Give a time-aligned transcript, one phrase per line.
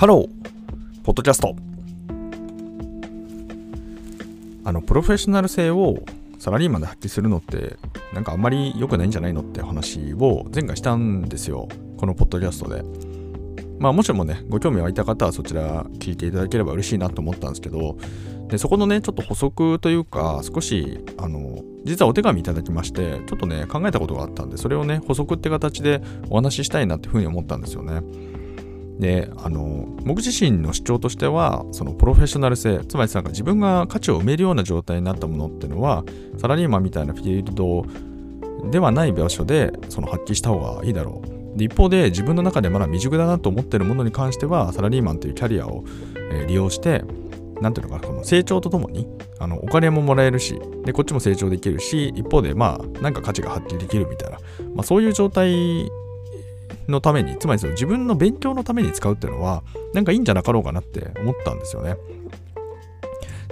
[0.00, 1.54] ハロー、ポッドキャスト。
[4.64, 5.98] あの、プロフェッショナル性を
[6.38, 7.76] サラリーマンで発揮するのって、
[8.14, 11.68] なんかあんまり良くないんじゃないのって話を前回したんですよ。
[11.98, 12.82] このポッドキャストで。
[13.78, 17.98] まあもしもね、ご興味湧いた方はそちら聞いていただければ嬉しいなと思ったんですけど、
[18.48, 28.00] でそこのね、ちょっと補足というか、少し、あの、実はお手紙いただきまして、ちょっとね、考えたことがあったんで、それをね、補足って形でお話ししたいなっていうふうに思ったんですよね。
[29.00, 36.04] で、あの、僕自身の主張としては、そのプロフェッショナル性、つまりなんか自分が価値を埋めるような状態になったものっていうのは、
[36.36, 37.86] サラリーマンみたいなフィールド
[38.70, 41.58] ではない場所でその発揮した方がいいだろう。
[41.58, 45.84] で一方で自分の中でまだ未熟だなと思ってるものに関しては、サラリーマンというキャリアを、
[46.32, 47.02] え利用して、
[47.60, 49.08] なんていうのかな、この成長とともに、
[49.38, 54.38] あのお金ももらえるし、で、こっちも成長できるし、一方で、まあ、なんか価値が発揮できるみたいな、
[54.74, 55.90] まあ、そういう状態
[56.88, 59.62] のために、つまりその自分の勉強のために使うっていうのは、
[59.94, 61.96] なんかいいんじゃなかろうかなって思ったんですよね。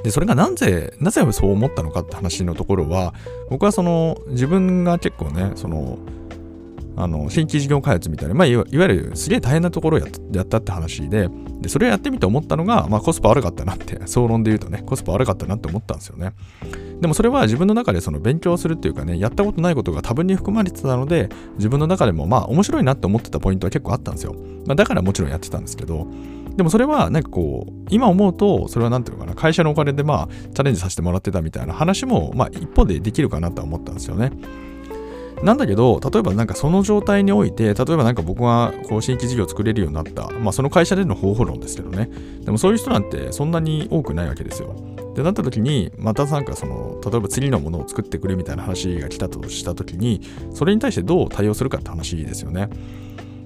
[0.02, 3.14] で、それがなぜ、なぜそう思ったのかって話のところは、
[3.50, 5.98] 僕はその、自分が結構ね、その、
[6.97, 11.28] あの、新規事業開発みたいな、まあ、いわゆるすげえ大変なところをやったって話で、
[11.60, 16.32] で、それをやってみて思ったのが、まあ、コスパ悪かったなって、 総論で言うとね、コスパ悪かったなって思ったんですよね。
[17.00, 24.34] でもそれは自分の中でその勉強するっていうかね、やったことないことが多分に含まれてたので、自分の中でもまあ面白いなって思ってたポイントは結構あったんですよ。
[24.66, 26.06] まあ、だからもちろんやってたんですけど、
[26.56, 34.32] でもそれはなんかこう、今思うと、それはなんていうのかな、会社のお金でまあチャレンジさせてもらってたみたいな話も、まあ一方でできるかなとは思ったんですよね。
[35.44, 42.10] なんだけど、例えばなんかその状態において、例えばなんか僕がこう新規事業を作れるようになった、まあその会社での方法論ですけどね。
[42.41, 44.74] でもそういう人なんてそんなに多くないわけですよ。
[45.19, 50.20] ってなった時に、またなんかその、例えば次のものを作ってくれみたいな話が来たとした時に、
[50.55, 52.69] それに対してどう対応するかって話ですよね。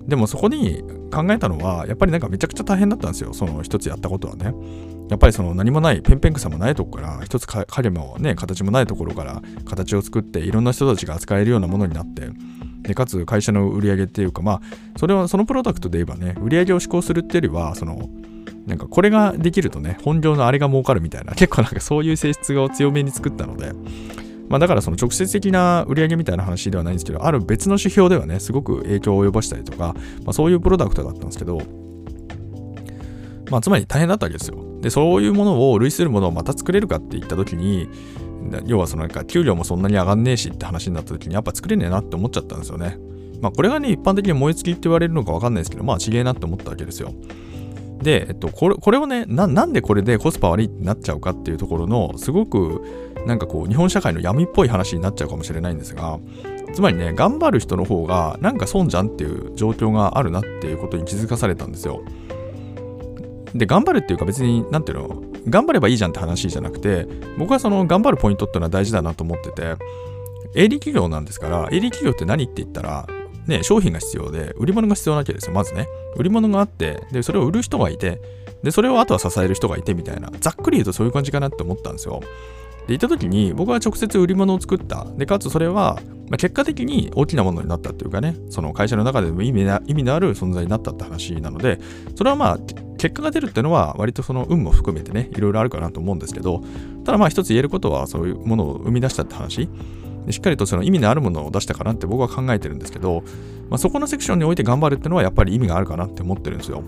[0.06, 3.33] でもそこに考えたのは、やっぱりなんかめちゃくちゃ大変だったんですよ。
[3.33, 4.53] その一つやったことはね。
[5.08, 12.29] やっぱりその何もない、ペンペン草もないとこから、一つ影もね、形もないところから形を作って、いろんな人たちが扱えるようなものになって、
[12.83, 14.61] でかつ会社の売り上げっていうか、まあ、
[14.98, 18.11] それはそのプロダクトで言えばね、売り上げを施行するっていうよりは、その、
[18.67, 23.73] なんかこれができるとね、本業のあれが儲かるみたいな、結構なんかそういう性質を強めに作ったので、
[24.48, 31.61] まあだからその直接的な売り上げみたいな話ではないんですけど、ある別の指標ではね、すごく影響を及ぼしたりとか、まあそういうプロダクトだったんですけど、
[33.50, 34.58] まあつまり大変だったわけですよ。
[34.80, 37.89] で、そういうものを類するものをまた作れるかって言った時に、
[38.67, 42.98] 要はそのなんか給料もそんなに上がんねえしって話になった時にやっぱ作れねえなって思っちゃったんですよね。
[43.40, 47.12] まあこれがね、一般的に燃え尽きって言われるのかわかんないですけど、まあちげえなって思ったわけですよ。
[48.02, 52.83] で、えっと、これこれをねな、んでこれでコスパ悪いってなっちゃうかっていうところの、すごく
[53.27, 56.18] なんかこう、日本社会の闇っぽい話になっちゃうかもしれないんですが、
[56.73, 62.02] つまりね、頑張る人の方がなんか損じゃんっていう状況があるなっていうことに気づかされたんですよ。
[63.55, 67.07] で、頑張るっていうか別に、なんていうの、頑張ればいいじゃんって話じゃなくて、
[67.39, 69.77] 僕はその頑張るポイントっていうのは大事だなと思ってて、
[70.55, 73.07] 営利企業なんですから、営利企業って何って言ったら、
[73.47, 75.86] ね、商品が必要で、売り物が必要なわけですよ、まずね。
[76.17, 78.20] 売り物があって、で、それを売る人がいて、
[78.63, 82.20] で、それをあとは支える人がいてみたいな、ざっくり言うとそういう感じかなって思ったんですよ。
[82.86, 85.07] で、行った時に、僕は直接売り物を作った。
[85.17, 85.98] で、かつそれは、
[86.29, 91.79] まあ、結果的に大きなものになったっていうかね、その会社の中でも意味な意味のある存在になったって話なので、
[92.17, 92.59] それはまあ、
[92.97, 96.63] 結果が出るっていうのは、割とその運も含めてね、いろいろあるかなと思うんですけど、
[97.05, 99.69] ただまあ一つ言えることは、そういうものを生み出したって話。
[100.31, 103.23] しっかりとその意味のあるものを出したかなって僕は考えてるんですけど、
[103.69, 106.83] まあ、そこのセクションにおいて頑張るっていうのはやっぱり意味があるかなって思ってるんですよ。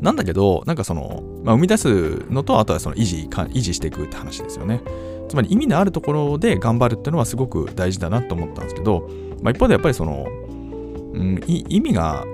[0.00, 4.80] なんだけど、なんかその、まあ、生み出すのと、あとはその維持、維持していくって話ですよね。
[5.28, 9.08] つまり意味のあるところで頑張るっていうのはすごく大事だなと思ったんですけど、
[9.42, 12.24] まあ、一方でやっぱりその、うん、意味が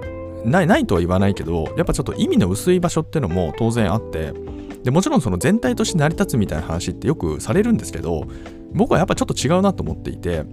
[0.45, 4.33] ないないとは言わないけど、やっぱちょっと意味の薄い場所っていうのも当然あって、
[4.83, 8.27] でもちろんその全体として成り立つみたいな話ってよくされるんですけど、
[8.73, 10.45] 僕はやっぱちょっと違うなと思っていて、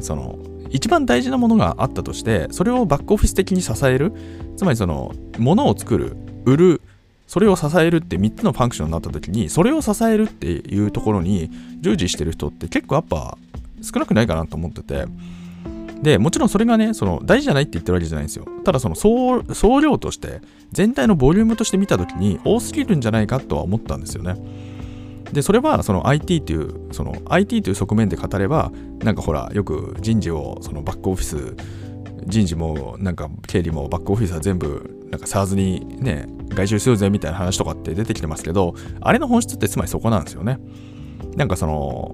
[0.00, 0.38] その、
[0.70, 4.12] 一番大事なものがあったとして、それをバックオフィス的に支える、
[4.56, 6.80] つまりその、ものを作る、売る、
[7.26, 11.50] それを支えるって3つのファンクションになった時に、それを支えるっていうところに
[11.80, 13.36] 従事してる人って結構やっぱ
[13.82, 15.06] 少なくないかなと思ってて、
[16.02, 18.46] で、もちろんそれがね、その大事じゃないって言ってるわけじゃないんですよ。
[18.64, 20.40] ただその総量として、
[20.72, 24.36] 全体のボリュームとして見たときに多すぎるんじゃないかとは思ったんですよね。
[25.32, 31.56] で、それはその IT という、その IT という側面で語れば、なんかほら、よく人事をそのバックオフィス、
[32.26, 40.58] 人事もなんか経理もバックオフィスは全部なんか SARS にね、外注するぜみたいな話とかって出てきてますけど、あれの本質ってつまりそこなんですよね。
[41.36, 42.12] なんかその、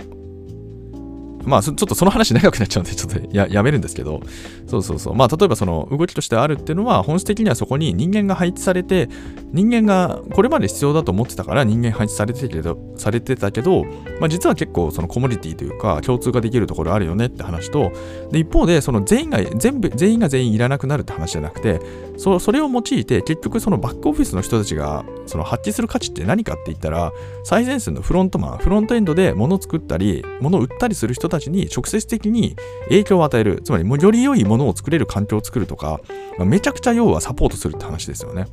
[1.44, 4.20] まあちょっとその話長くなっちゃうんでちょっとややめるんですけど。
[4.66, 5.14] そうそうそう。
[5.14, 9.08] まあ例えばその動きとしてあるっていうのは本質的にはそこに人間が配置されて
[9.52, 13.84] 人間がこれまで必要だと思ってたから人間配置されてたけどされてたけど、
[14.20, 17.92] まあ、実は結構そのコモディティというか共通ができるところあるよねって話と
[18.30, 21.80] で一方でその全員が全部全員が全員いらなくなるって話じゃなくて
[22.16, 27.12] そそれを用いて結局そのバックオフィスの人たちがその発揮する価値って何かって言ったら
[27.44, 36.00] 最前線のフロントマンフロントエンドで物を作ったり物を売ったりする人たちに直接的に影響を与えるつまりより良いものを作れる環境を作るとか、
[36.38, 38.46] まあ、めちゃくちゃ要はサポートするって話ですよね、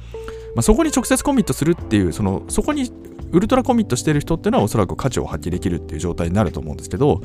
[0.55, 2.91] まあ、そこに直接コミットするっていうそのそこに
[3.31, 7.21] ウルトラコミットしてる人っていうのはおそらく価値を発揮できるっていう状態になると思うんですけど、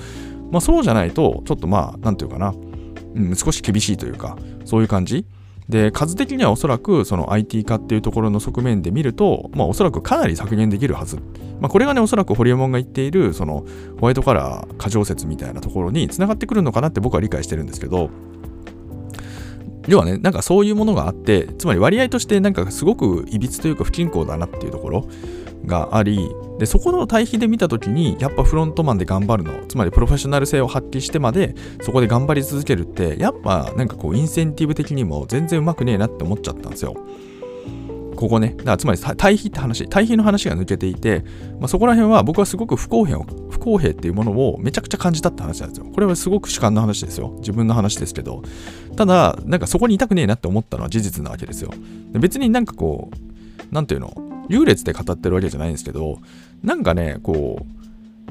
[0.50, 2.54] まあ、そうじゃないとちょっとまあなんていうかな、
[3.14, 5.24] うん、少し厳しいというかそういう感じ。
[5.68, 11.16] で数的にはおそらくその IT 化っていうところの側面で見ると、まあ、おそらくかなり削減できるはず。
[11.60, 13.64] まあ、これがね、おそらくホリエモンが言っているその
[13.98, 18.10] ホワイトカラー過剰説みたいなところにつながってくるのかなって僕は理解してるんですけど、
[19.86, 25.08] 要はね、なんかそういうものがあって、つまり割合としてなんかすごくいびつというか不均衡だなっていうところ
[25.66, 36.94] があり、でそこの対比で見た時にやっぱフロントマンで頑張るのつまりプロフェッショナル性を発揮してまでそこで頑張り続けるってやっぱなんかこうインセンティブ的にも全然うまくねえなって思っちゃったんですよ。
[38.14, 38.54] ここね。
[38.56, 41.24] だからつまり対比って話対比の話が抜けていて、
[41.58, 45.86] まあ、そこら辺は僕はすごく不公平を不公平っていうものをめちゃくちゃ感じたって話なんですよ。
[45.86, 47.34] これはすごく主観の話ですよ。
[47.38, 48.42] 自分の話ですけど。
[48.96, 51.72] ただなんかそこにいたくねえなって思ったのは事実なわけですよ。
[52.12, 56.18] 別になんかこうなんていうの優劣で語ってるわけじゃないんですけど、
[56.62, 57.66] なんかね、こ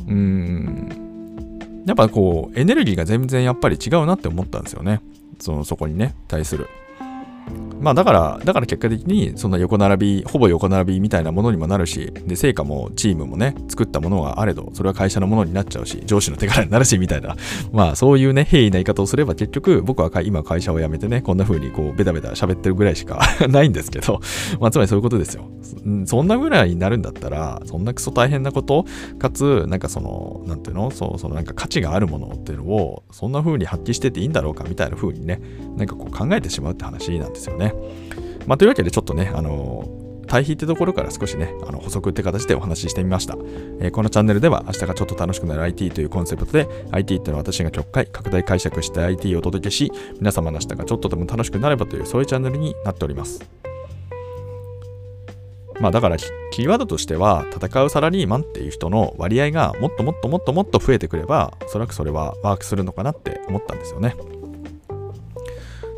[0.07, 5.01] う、うん、やっぱこう、エネルギーが全然やっぱり違うなって思ったんですよね。
[5.39, 6.68] その、そこにね、対する。
[7.84, 17.36] まあだから、だから結果的にそんな横並び、ほぼ横並びみたいなものにもなるし、で、成果もチームもね、作ったものがあれど、それは会社のものになっちゃうし、上司の手柄になるし、みたいな。
[17.74, 23.20] まあそういうね、平易な言い方をすれば結局、僕は今会社を辞めてね、こんな風にこう、ベタベタ喋ってるぐらいしか
[23.50, 24.22] ないんですけど、
[24.62, 25.44] まあつまりそういうことですよ。
[26.06, 28.86] そんなぐらいになるんだったら、そんなクソ大変なこと、
[29.20, 30.90] かつ、なんかその、なんていうの？
[30.90, 35.42] そう、そのなんか価値があるものっていうのを、そんな風に発揮してていいんだろうか、みたいな風にね、
[35.78, 37.73] なんかこう考えてしまうって話なんですよね。
[38.48, 39.88] まあ、というわけでちょっとね、あの
[40.28, 43.36] 対比ってところから少しね、あの補足って形でお話ししてみました、
[43.80, 53.44] えー、このチャンネルでは明日がちょっと楽しくなる IT というコンセプトで IT っていうのは私が極快、拡大解釈して IT をお届けし、皆様の明日がちょっとでも楽しくなればというそういうチャンネルになっております。
[55.80, 64.16] まあだからキーワードとしては戦うサラリーマンっていう人の割合がもっともっともっともっと増えてくればおそらくそれはワークするのかなって思ったんですよね。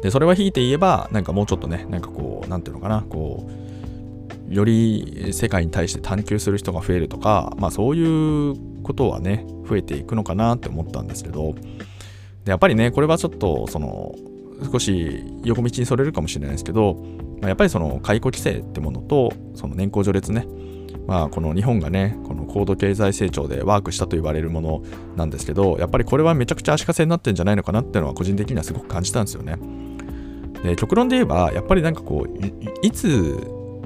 [0.06, 11.56] で、それは引いて言えば、なんかもうちょっとね、なんかこう、なんていうのかな、こう、より世界に対して探求する人が増えるとか、まあそういうことはね、増えていくのかなって思ったんですけど、
[12.44, 14.14] でやっぱりね、これはちょっと、その、
[14.72, 17.04] 少し横道にそれるかもしれないですけど、
[17.42, 20.46] まあ、やっぱりその解雇規制ってものと、その年功序列ね、
[21.08, 24.84] まあ、この日本がね、この高度経済成長でワークしたと言われるもの
[25.16, 29.58] なんですけど、やっぱりこれはめちゃくちゃ足かせになってるんじゃないのかなっていうのは個人的にはすごく感じたんですよね。
[30.66, 33.38] で極論で言えばやっぱりなんかこういつ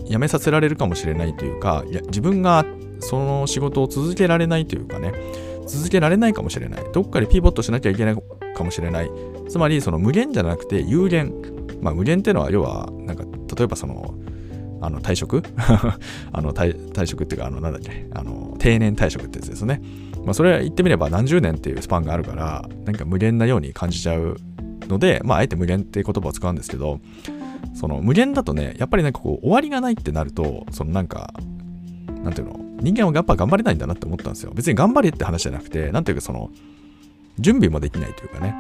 [0.06, 2.66] 辞めさせられるかもしれないというかいや自分が
[3.00, 5.14] その仕事を続けられないというかね
[5.70, 6.84] 続けられないかもしれない。
[6.92, 8.16] どっかでピボットしなきゃいけない
[8.56, 9.12] かもしれない。
[9.48, 11.32] つまりその無限じゃなくて有限。
[11.82, 13.24] まあ無限っていうのは要はなんか
[13.56, 14.16] 例えばその
[14.82, 15.44] あの退職？
[16.34, 19.80] あの退職っていうかあのなんだっけあの定年退職ってやつですね。
[20.26, 24.38] まあそれは言ってみれば何十年っていうスパンがあるからなんか無限なように感じちゃう
[24.90, 27.00] ので、まあ、あえて無限っていう言葉を使うんですけど、
[27.74, 31.34] その無限だとね、やっぱりなんかこう、終わりがないってなると、そのなんか、
[32.24, 34.52] なんていうの、人間はやっぱ頑張れないんだなって思ったんですよ。
[34.54, 36.50] 別に頑張れって話じゃなくて、なんていうかその、
[37.38, 38.56] 準備もできないというかね。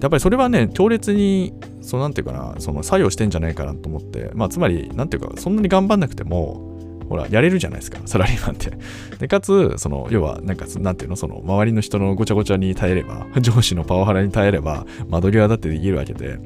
[0.00, 6.71] やっぱりそれはね、強烈に、そのなんていうかな、その作用してんじゃないかなと思って、まあつまり、なんていうか、そんなに頑張んなくても、
[7.12, 8.70] ほら、やれるじゃないですか、サラリーマンって。
[9.20, 16.38] で、かつ、その、要は、なんか、なんていうの、その、周りの人のごちゃごちゃに耐えれば、上司のパワハラに耐えれば、窓際だってできるわけで、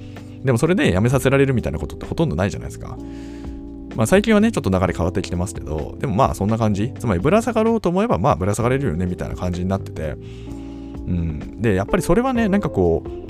[0.44, 2.98] でもそれで辞めさせられるみたいなことってほとんどないじゃないですか。
[3.94, 6.92] まあ最近はね、ちょっと流れ変わってきてますけど、でもまあそんな感じ。
[6.98, 10.16] つまりぶら下がろうと思えば、まあぶら下がれるよね、みたいな感じになってて。
[11.06, 11.62] うん。
[11.62, 13.26] で、やっぱりそれはね、なんかこう、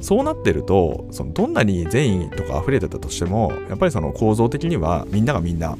[0.00, 5.76] そうなってると、そのどんなに善意とか溢れてたとしても、やっぱりその構造的にはみんながみんな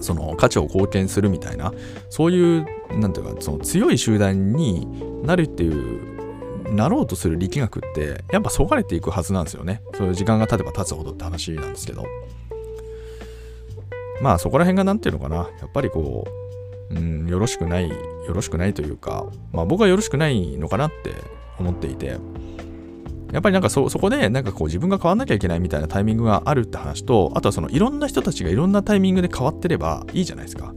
[0.00, 1.72] その価値を貢献するみたいな
[2.10, 2.66] そういう
[2.98, 4.86] なんていうかその強い集団に
[5.22, 9.82] なるっていうなろうとする力学ってやっぱそがれていくはずなんですよね。
[9.94, 12.04] そういう時間が経てば経つほどって話なんですけど。
[14.20, 15.36] まあそこら辺が何ていうのかな。
[15.36, 16.26] やっぱりこ
[16.90, 17.94] うん、よろしくない、よ
[18.28, 21.14] ろしくないというか、まあ僕はよろしくないのかなって
[21.58, 22.16] 思っていて、
[23.32, 30.72] やっぱりなんかそそこでなんかこう自分が変わんなきゃいけないみたいなタイミングがあるって話と、あとはそのいろんな人たちがいろんなタイミングで変わってればいいじゃないですか。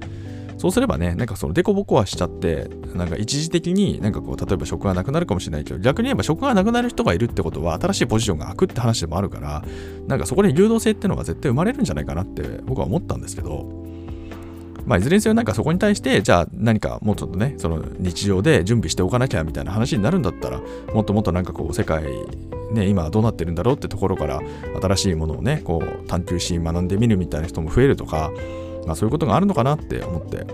[0.60, 9.63] そうすればね、なんかそのデコボコはしちゃって、なんか一時的になんかこう、例えば職がなくなるかもしれないけど、逆に言えば職がなくなる人がいるってことは、新しいポジションが空くって話でもあるから、
[10.08, 13.78] なんかそこで流動性ってのが絶対生まれるんじゃないかなって僕は思ったんですけど、
[14.86, 20.62] まあ、いずれにせよなんかそこに対して、じゃあ何かもうちょっとね、その日常で準備しておかなきゃみたいな話になるんだったら、
[20.93, 22.03] もっともっとなんかこう世界、
[22.71, 24.41] ね、今どうなってるんだろうってところから
[24.81, 28.31] 新しいものをね、こう探求し学んでみるみたいな人も増えるとか、
[28.86, 30.45] まあそういうことがあるのかなって思って、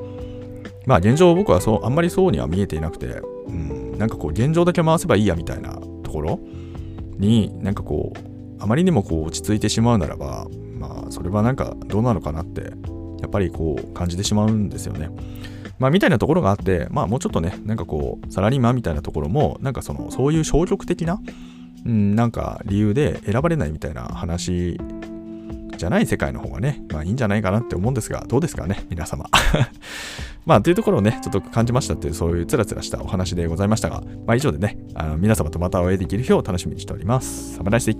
[0.85, 3.07] まあ現状僕はそうあんまりそうには見えていなくて、
[3.47, 6.39] うん、なんかこう現状だけ回せばいいやみたいなところ
[7.17, 12.71] になんかこうあまりにもこう落ち着いてしまうならばまあそれはなんかどうなのかなって
[13.25, 15.09] やっぱりこう感じてしまうんですよね。
[15.79, 21.19] まあみたいなところがあってまあもうちょっとねなんかこうサラリーマンみたいなところもなんかそのそういう消極的な、
[21.85, 24.79] うん、なんか理由で選ばれないみたいな話
[25.77, 29.29] じゃない世界の方がね、まあいいんじゃないかなって思うんですが、どうですかね、皆様。
[30.45, 37.55] まあ、というところをね、ちょっと感じましたっていう、そういうつらつらしたお話でございましたが、まあ以上でね、あの皆様とまたお会いできる日を楽しみにしております。
[37.55, 37.91] サムライス